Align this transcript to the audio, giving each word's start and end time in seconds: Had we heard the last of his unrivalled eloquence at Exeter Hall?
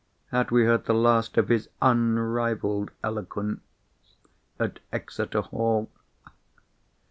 Had 0.31 0.49
we 0.49 0.65
heard 0.65 0.85
the 0.85 0.95
last 0.95 1.37
of 1.37 1.49
his 1.49 1.69
unrivalled 1.79 2.89
eloquence 3.03 3.61
at 4.59 4.79
Exeter 4.91 5.41
Hall? 5.41 5.91